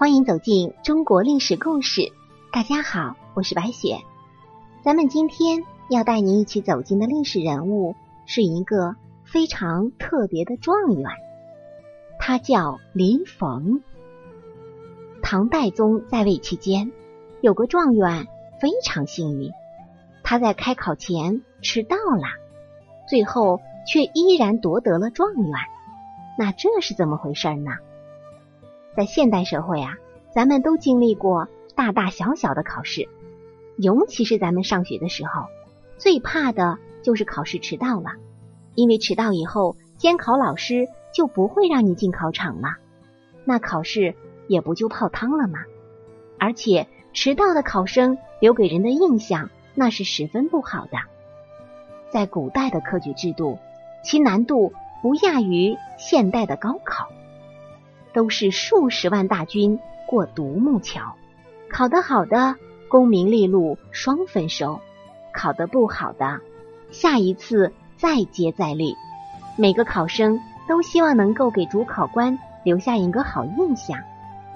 [0.00, 2.10] 欢迎走进中国历史故事。
[2.50, 3.98] 大家好，我是白雪。
[4.82, 7.94] 咱们今天要带您一起走进的历史人物
[8.24, 11.04] 是一个非常特别的状元，
[12.18, 13.82] 他叫林逢。
[15.22, 16.92] 唐代宗在位期间，
[17.42, 18.26] 有个状元
[18.58, 19.52] 非常幸运，
[20.24, 22.24] 他在开考前迟到了，
[23.06, 25.52] 最后却依然夺得了状元。
[26.38, 27.72] 那这是怎么回事呢？
[28.96, 29.96] 在现代社会啊，
[30.34, 33.08] 咱们都经历过大大小小的考试，
[33.76, 35.46] 尤其是咱们上学的时候，
[35.96, 38.10] 最怕的就是考试迟到了，
[38.74, 42.76] 因为迟到以后，监考老师就不会让你进考场了，
[43.44, 44.14] 那考试
[44.48, 45.60] 也不就泡汤了吗？
[46.38, 50.98] 而且迟到的考生留给人的印象那是十分不好的。
[52.10, 53.58] 在古代的科举制度，
[54.02, 57.08] 其难度不亚于现代的高考。
[58.12, 61.14] 都是数十万大军过独木桥，
[61.68, 62.56] 考得好的
[62.88, 64.80] 功名利禄双丰收，
[65.32, 66.40] 考得不好的
[66.90, 68.94] 下一次再接再厉。
[69.56, 73.98] 每个考生都希望能够给主考官留下一个好印象，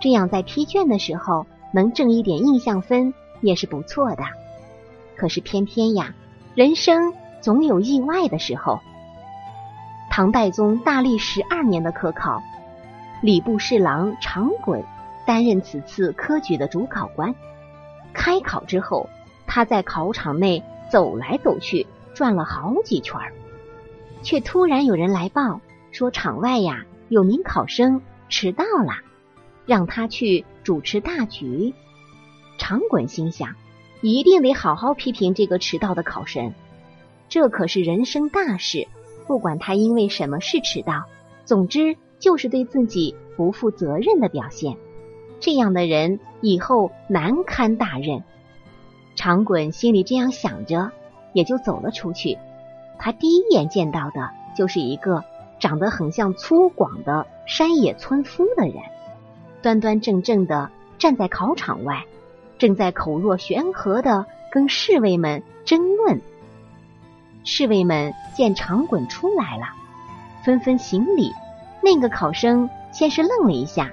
[0.00, 4.24] 这样在批卷的时候能挣一点印象分也是不错的。
[5.16, 6.14] 可是偏偏呀，
[6.54, 8.80] 人生总有意外的时候。
[10.10, 12.42] 唐代宗大历十二年的科考。
[13.24, 14.84] 礼部侍郎常衮
[15.26, 17.34] 担任此次科举的主考官。
[18.12, 19.08] 开考之后，
[19.46, 23.18] 他在考场内走来走去，转了好几圈，
[24.22, 28.92] 却突然有人来报说，场外呀有名考生迟到了，
[29.64, 31.72] 让他去主持大局。
[32.58, 33.54] 常衮心想，
[34.02, 36.52] 一定得好好批评这个迟到的考生，
[37.30, 38.86] 这可是人生大事，
[39.26, 41.04] 不管他因为什么事迟到，
[41.46, 41.96] 总之。
[42.18, 44.76] 就是对自己不负责任的表现，
[45.40, 48.22] 这样的人以后难堪大任。
[49.16, 50.90] 长衮心里这样想着，
[51.32, 52.38] 也就走了出去。
[52.98, 55.24] 他第一眼见到的就是一个
[55.60, 58.76] 长得很像粗犷的山野村夫的人，
[59.62, 62.04] 端端正正的站在考场外，
[62.58, 66.20] 正在口若悬河的跟侍卫们争论。
[67.44, 69.66] 侍卫们见长衮出来了，
[70.44, 71.32] 纷纷行礼。
[71.84, 73.92] 那个考生先是愣了一下，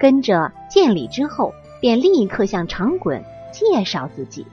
[0.00, 3.22] 跟着见礼之后，便立刻向长衮
[3.52, 4.46] 介绍自己。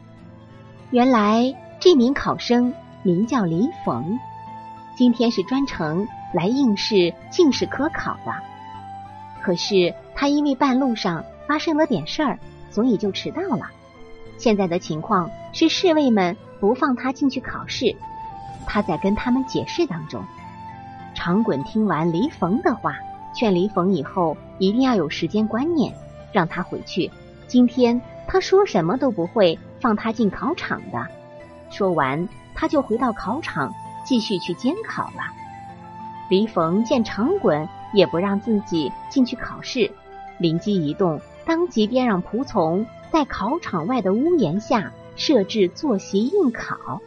[0.91, 4.19] 原来这名考生名叫李逢，
[4.97, 8.33] 今天是专程来应试进士科考的。
[9.41, 12.37] 可是他因为半路上发生了点事儿，
[12.71, 13.67] 所以就迟到了。
[14.37, 17.95] 现在的情况是侍卫们不放他进去考试，
[18.67, 20.21] 他在跟他们解释当中。
[21.25, 22.99] 长衮听完黎逢的话，
[23.33, 25.91] 劝黎逢以后一定要有时间观念，
[26.31, 27.09] 让他回去。
[27.47, 31.07] 今天他说什么都不会放他进考场的。
[31.71, 33.73] 说完，他就回到考场
[34.05, 35.23] 继续去监考了。
[36.29, 39.89] 黎逢见长衮也不让自己进去考试，
[40.37, 47.01] 灵机一动，当即便让仆从在考场外的屋檐下设置坐席应考。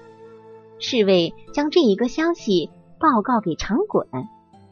[0.81, 2.69] 侍卫将这一个消息。
[2.99, 4.27] 报告给长衮，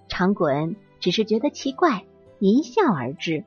[0.08, 2.04] 长衮只是觉得奇怪，
[2.40, 3.44] 一笑而之，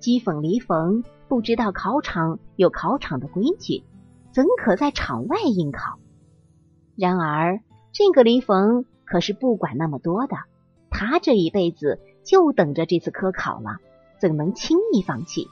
[0.00, 3.84] 讥讽黎逢不知道考场有考场的规矩，
[4.30, 5.98] 怎可在场外应考？
[6.94, 7.60] 然而
[7.92, 10.36] 这个黎逢可是不管那么多的，
[10.90, 13.78] 他这一辈子就等着这次科考了，
[14.20, 15.48] 怎能轻易放弃？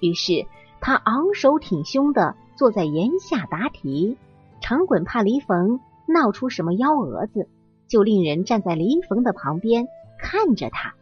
[0.00, 0.46] 于是
[0.80, 4.16] 他昂首挺胸的坐在檐下答题。
[4.60, 7.48] 长衮怕黎逢闹出什么幺蛾子。
[7.94, 9.86] 就令人站在黎逢的旁边
[10.18, 10.96] 看着他，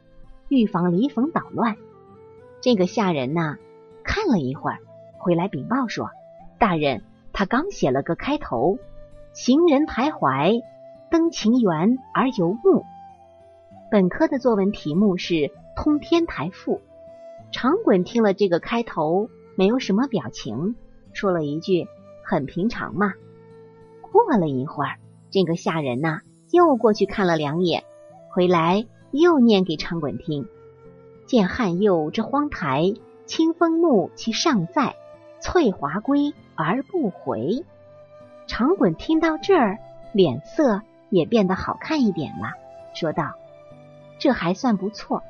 [0.50, 1.78] 预防黎逢捣乱。
[2.60, 3.56] 这个下人呢，
[4.04, 4.78] 看了一会儿，
[5.16, 6.10] 回来禀报说
[6.60, 7.02] ：“大人，
[7.32, 8.76] 他刚写了个开头，
[9.32, 10.60] 行人徘徊，
[11.10, 12.84] 登晴园而游目。
[13.90, 15.32] 本科的作文题目是
[15.74, 16.74] 《通天台赋》。”
[17.52, 20.76] 长滚听了这个开头，没有什么表情，
[21.14, 21.86] 说了一句
[22.22, 23.14] ：“很平常嘛。”
[24.12, 24.98] 过了一会儿，
[25.30, 26.20] 这个下人呢。
[26.52, 27.82] 又过去看了两眼，
[28.28, 30.46] 回来又念给长衮听。
[31.24, 32.92] 见汉右之荒台，
[33.24, 34.94] 清风木其尚在，
[35.40, 37.64] 翠华归而不回。
[38.46, 39.78] 长衮听到这儿，
[40.12, 42.50] 脸色也变得好看一点了，
[42.92, 43.32] 说道
[44.20, 45.22] ：“这还算不错。”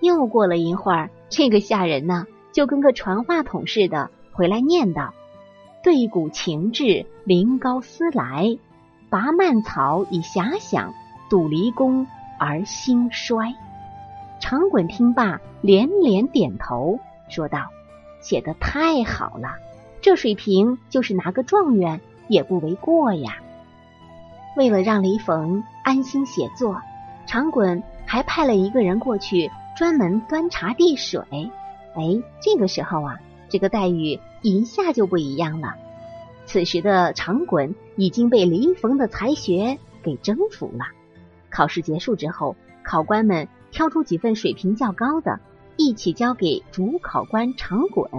[0.00, 5.14] 又过了一会儿，这个下人呢，就跟个传话筒似的回来念道
[5.84, 8.58] ：“对古情志，临高思来。”
[9.10, 10.94] 拔蔓草以遐想，
[11.28, 12.06] 睹离宫
[12.38, 13.54] 而兴衰。
[14.38, 17.58] 长衮听罢，连连点头，说道
[18.22, 19.48] ：“写的太好了，
[20.00, 23.38] 这水平就是拿个状元也不为过呀。”
[24.56, 26.80] 为了让李逢安心写作，
[27.26, 31.20] 长滚还派了一个人过去专门端茶递水。
[31.94, 33.18] 哎，这个时候啊，
[33.48, 35.74] 这个待遇一下就不一样了。
[36.50, 40.86] 此时的长滚已经被李逢的才学给征服了。
[41.48, 45.38] 考试结束之后，考官们挑出几份水平较高的，
[45.76, 48.10] 一起交给主考官长滚。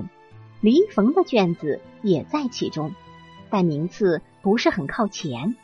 [0.61, 2.93] 李逢的卷子也在其中，
[3.49, 5.57] 但名次不是很靠前。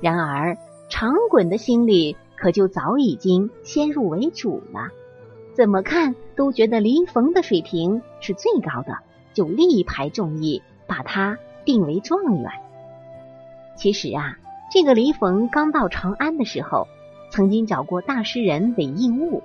[0.00, 0.56] 然而，
[0.88, 4.88] 长滚的心里可就早已经先入为主了，
[5.52, 9.00] 怎么看都觉得黎逢的水平是最高的，
[9.34, 11.36] 就力排众议，把他
[11.66, 12.50] 定为状元。
[13.76, 14.38] 其实啊，
[14.70, 16.88] 这个李逢刚到长安的时候，
[17.30, 19.42] 曾经找过大诗人韦应物，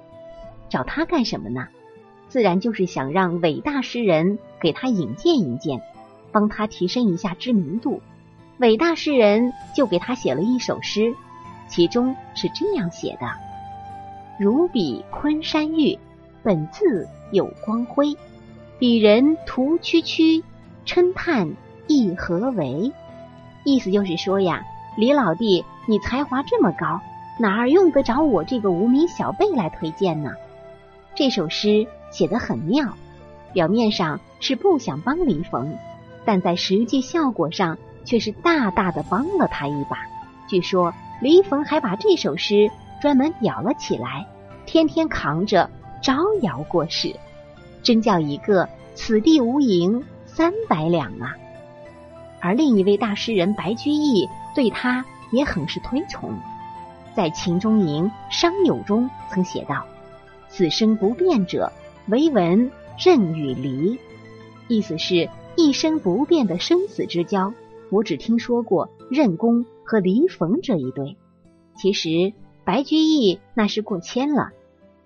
[0.69, 1.67] 找他干什么呢？
[2.29, 5.81] 自然就是想让伟大诗人给他引荐引荐，
[6.31, 8.01] 帮他提升一下知名度。
[8.59, 11.13] 伟大诗人就给他写了一首诗，
[11.67, 13.27] 其中是这样写的
[14.39, 15.99] ：“如比昆山玉，
[16.41, 18.15] 本自有光辉。
[18.79, 20.41] 鄙人图区区，
[20.85, 21.49] 称叹
[21.91, 22.91] 意何为？”
[23.63, 24.63] 意思就是说呀，
[24.97, 26.99] 李老弟，你才华这么高，
[27.39, 30.31] 哪儿用得着我这个无名小辈来推荐呢？
[31.15, 32.93] 这首诗写得很妙，
[33.53, 35.75] 表面上是不想帮李逢，
[36.25, 37.77] 但在实际效果上。
[38.03, 39.95] 却是大大的帮了他一把。
[40.47, 40.91] 据说
[41.21, 42.67] 李逢还把这首诗
[42.99, 44.25] 专门裱了起来，
[44.65, 45.69] 天天扛着
[46.01, 47.15] 招摇过市，
[47.83, 51.37] 真叫一个此地无银三百两啊！
[52.41, 56.33] 而另一位大诗人白居易对他也很是推崇，
[57.15, 59.85] 在《秦中吟·商友》中曾写道
[60.49, 61.71] ：“此生不变者，
[62.07, 63.97] 唯闻任与离。”
[64.67, 67.53] 意思是一生不变的生死之交。
[67.89, 71.17] 我只听说过任公和黎逢这一对，
[71.75, 72.31] 其实
[72.63, 74.51] 白居易那是过谦了。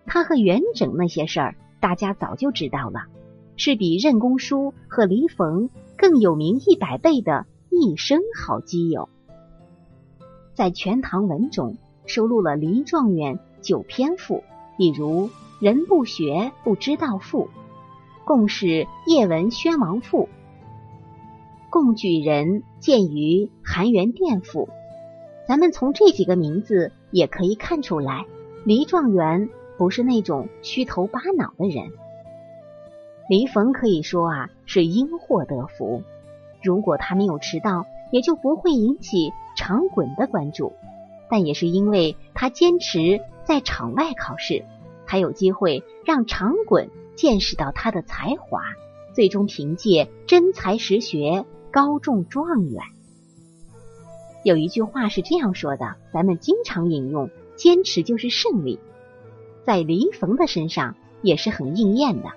[0.05, 3.05] 他和元稹那些事儿，大家早就知道了，
[3.57, 9.09] 是比任公书和黎逢更有名一百倍的一生好基友。
[10.53, 14.43] 在《全唐文》中收录了黎状元九篇赋，
[14.77, 15.27] 比如
[15.59, 17.45] 《人不学不知道赋》
[18.25, 20.23] 《共使叶文宣王赋》。
[21.69, 24.69] 共举人见于含元殿赋，
[25.47, 28.25] 咱们从这几个名字也可以看出来，
[28.63, 31.91] 黎状元不是那种虚头巴脑的人。
[33.29, 36.03] 黎逢可以说啊是因祸得福，
[36.63, 40.73] 如果他没有迟到，也就不会引起长滚的关注。
[41.29, 44.63] 但也是因为他坚持在场外考试，
[45.07, 48.61] 才有机会让长滚见识到他的才华，
[49.13, 51.45] 最终凭借真才实学。
[51.71, 52.81] 高中状元，
[54.45, 58.79] 有一句话是这样说的，咱们经常引用：“坚持就是胜利。”
[59.65, 62.29] 在黎逢的身上也是很应验的。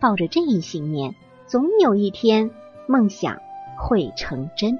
[0.00, 1.14] 抱着这一信念，
[1.46, 2.50] 总有一天
[2.86, 3.38] 梦想
[3.76, 4.78] 会成真。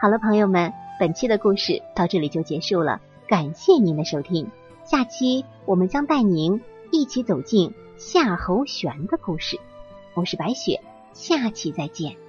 [0.00, 4.50] 好了，朋友们，本期的故事到这里就结束了，感谢您的收听。
[4.84, 9.58] 下期我们将带您一起走进夏侯玄的故事。
[10.14, 10.80] 我是白雪，
[11.12, 12.27] 下期再见。